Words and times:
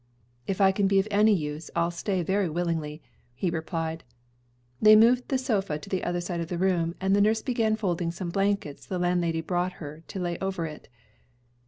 "If 0.47 0.59
I 0.59 0.71
can 0.71 0.87
be 0.87 0.97
of 0.99 1.07
any 1.11 1.31
use, 1.31 1.69
I'll 1.75 1.91
stay 1.91 2.23
very 2.23 2.49
willingly," 2.49 3.03
he 3.35 3.51
replied. 3.51 4.03
They 4.81 4.95
moved 4.95 5.27
the 5.27 5.37
sofa 5.37 5.77
to 5.77 5.89
the 5.91 6.03
other 6.03 6.21
side 6.21 6.39
of 6.39 6.47
the 6.47 6.57
room, 6.57 6.95
and 6.99 7.15
the 7.15 7.21
nurse 7.21 7.43
began 7.43 7.75
folding 7.75 8.09
some 8.09 8.29
blankets 8.31 8.87
the 8.87 8.97
landlady 8.97 9.41
brought 9.41 9.73
her 9.73 10.01
to 10.07 10.19
lay 10.19 10.39
over 10.39 10.65
it. 10.65 10.89